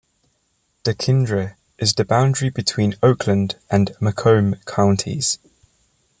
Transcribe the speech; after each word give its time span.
Dequindre 0.83 1.57
is 1.77 1.93
the 1.93 2.03
boundary 2.03 2.49
between 2.49 2.95
Oakland 3.03 3.55
and 3.69 3.93
Macomb 3.99 4.55
counties. 4.65 5.37